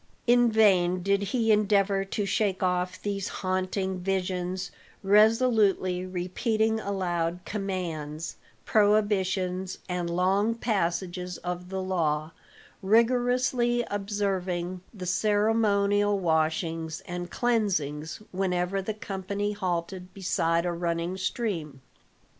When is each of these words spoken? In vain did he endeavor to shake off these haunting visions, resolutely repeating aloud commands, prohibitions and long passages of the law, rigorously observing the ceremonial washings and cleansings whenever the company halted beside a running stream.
In 0.25 0.51
vain 0.51 1.03
did 1.03 1.21
he 1.21 1.51
endeavor 1.51 2.03
to 2.03 2.25
shake 2.25 2.63
off 2.63 2.99
these 2.99 3.27
haunting 3.27 3.99
visions, 3.99 4.71
resolutely 5.03 6.07
repeating 6.07 6.79
aloud 6.79 7.41
commands, 7.45 8.35
prohibitions 8.65 9.77
and 9.87 10.09
long 10.09 10.55
passages 10.55 11.37
of 11.43 11.69
the 11.69 11.83
law, 11.83 12.31
rigorously 12.81 13.85
observing 13.91 14.81
the 14.91 15.05
ceremonial 15.05 16.17
washings 16.17 17.01
and 17.01 17.29
cleansings 17.29 18.23
whenever 18.31 18.81
the 18.81 18.95
company 18.95 19.51
halted 19.51 20.15
beside 20.15 20.65
a 20.65 20.71
running 20.73 21.15
stream. 21.15 21.79